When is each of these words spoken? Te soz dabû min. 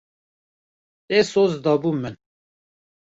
Te 1.07 1.17
soz 1.31 1.53
dabû 1.63 1.91
min. 2.01 2.13